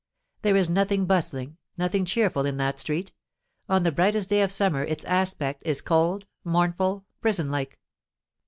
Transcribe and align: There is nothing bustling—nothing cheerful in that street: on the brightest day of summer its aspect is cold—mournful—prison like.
There 0.41 0.55
is 0.55 0.67
nothing 0.67 1.05
bustling—nothing 1.05 2.05
cheerful 2.05 2.43
in 2.43 2.57
that 2.57 2.79
street: 2.79 3.11
on 3.69 3.83
the 3.83 3.91
brightest 3.91 4.29
day 4.29 4.41
of 4.41 4.51
summer 4.51 4.83
its 4.83 5.05
aspect 5.05 5.61
is 5.63 5.79
cold—mournful—prison 5.79 7.51
like. 7.51 7.79